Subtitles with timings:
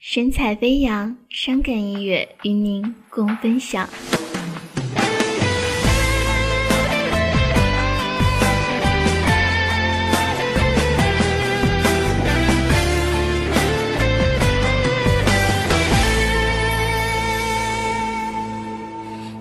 [0.00, 3.88] 神采飞扬，伤感音乐与您共分享。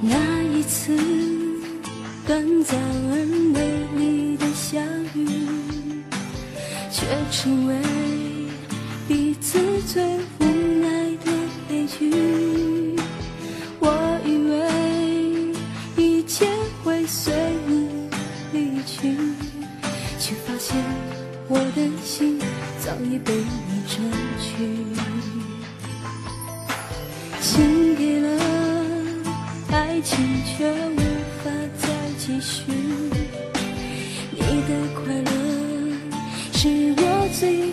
[0.00, 0.96] 那一次
[2.24, 3.58] 短暂而美
[3.98, 4.80] 丽的相
[5.16, 5.28] 遇，
[6.92, 7.76] 却成为
[9.08, 10.02] 彼此最
[11.98, 12.10] 去。
[13.80, 13.86] 我
[14.24, 16.46] 以为一切
[16.82, 17.32] 会随
[17.66, 17.88] 你
[18.52, 19.16] 离去，
[20.18, 20.76] 却发现
[21.48, 22.38] 我的心
[22.80, 23.94] 早已被你占
[24.40, 24.46] 据。
[27.40, 28.26] 情给了。
[29.70, 30.98] 爱情却无
[31.42, 32.62] 法再继续，
[34.30, 35.30] 你的快乐
[36.52, 37.72] 是我最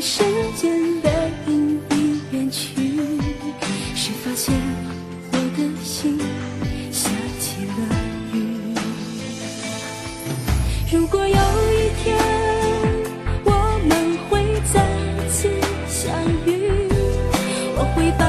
[0.00, 0.22] 时
[0.56, 1.10] 间，的
[1.46, 2.74] 影已远去，
[3.94, 4.54] 谁发现
[5.30, 6.18] 我的心
[6.90, 7.72] 下起了
[8.32, 8.36] 雨？
[10.90, 12.18] 如果有一天。
[13.42, 13.52] 我
[13.88, 13.92] 们
[14.28, 14.30] 会
[14.72, 14.74] 再
[15.28, 15.48] 次
[15.88, 16.12] 相
[16.46, 16.48] 遇
[17.76, 18.24] 我会把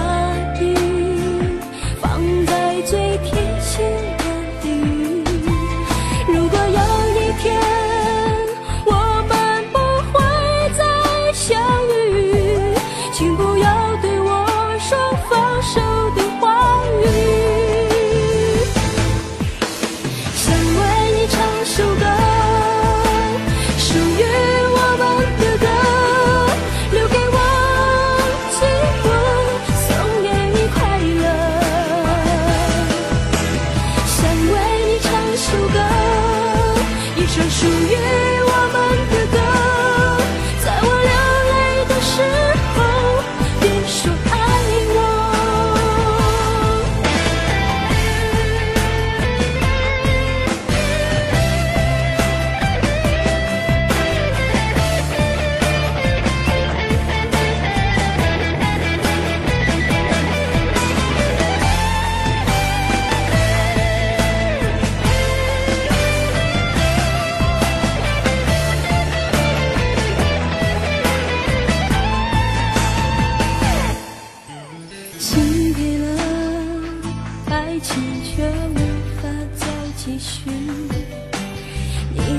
[37.33, 38.20] 这属于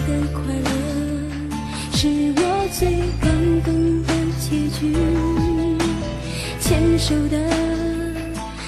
[0.06, 0.70] 的快乐
[1.94, 2.40] 是我
[2.72, 2.80] 最
[3.20, 3.30] 感
[3.62, 4.80] 动的结局。
[6.60, 7.36] 牵手的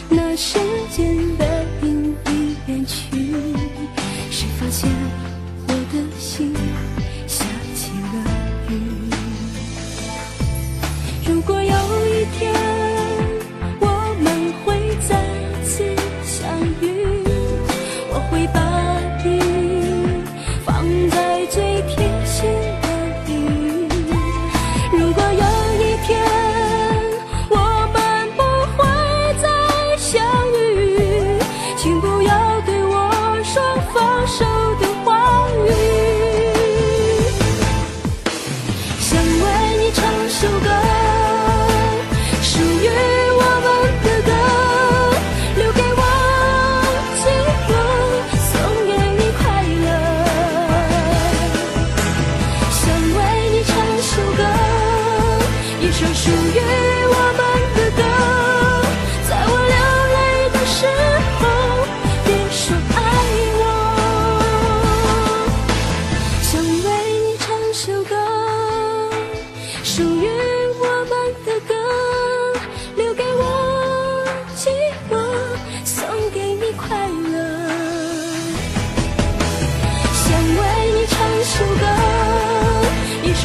[0.09, 1.04] 那瞬间，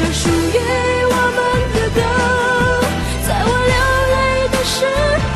[0.00, 0.56] 这属于
[1.04, 1.38] 我们
[1.74, 1.98] 的歌。
[3.26, 3.76] 在我流
[4.14, 4.16] 泪
[4.48, 4.74] 的时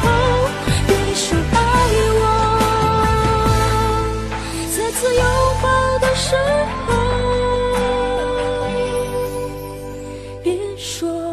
[0.01, 0.05] 候
[0.87, 1.57] 别说爱
[2.21, 2.23] 我。
[4.75, 5.23] 再次拥
[5.63, 5.65] 抱
[5.99, 6.27] 的时
[6.87, 6.89] 候
[10.43, 10.47] 别
[10.79, 11.24] 说